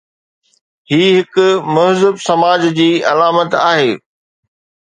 هي 0.91 1.03
هڪ 1.17 1.43
مهذب 1.75 2.15
سماج 2.25 2.67
جي 2.81 2.89
علامت 3.13 3.59
آهي. 3.69 3.93